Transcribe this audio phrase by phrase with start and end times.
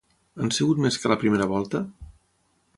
[0.45, 1.85] Han sigut més que a la primera volta?